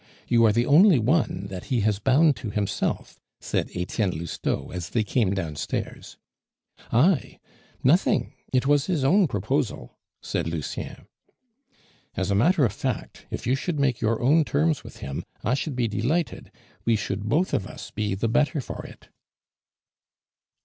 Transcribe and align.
You 0.27 0.47
are 0.47 0.51
the 0.51 0.65
only 0.65 0.97
one 0.97 1.45
that 1.51 1.65
he 1.65 1.81
has 1.81 1.99
bound 1.99 2.35
to 2.37 2.49
himself," 2.49 3.19
said 3.39 3.69
Etienne 3.75 4.09
Lousteau, 4.17 4.71
as 4.71 4.89
they 4.89 5.03
came 5.03 5.35
downstairs. 5.35 6.17
"I? 6.91 7.39
Nothing. 7.83 8.33
It 8.51 8.65
was 8.65 8.87
his 8.87 9.03
own 9.03 9.27
proposal," 9.27 9.99
said 10.19 10.47
Lucien. 10.47 11.05
"As 12.15 12.31
a 12.31 12.35
matter 12.35 12.65
of 12.65 12.73
fact, 12.73 13.27
if 13.29 13.45
you 13.45 13.53
should 13.53 13.79
make 13.79 14.01
your 14.01 14.23
own 14.23 14.43
terms 14.43 14.83
with 14.83 14.97
him, 15.01 15.23
I 15.43 15.53
should 15.53 15.75
be 15.75 15.87
delighted; 15.87 16.49
we 16.83 16.95
should, 16.95 17.25
both 17.29 17.53
of 17.53 17.67
us, 17.67 17.91
be 17.91 18.15
the 18.15 18.27
better 18.27 18.59
for 18.59 18.83
it." 18.83 19.09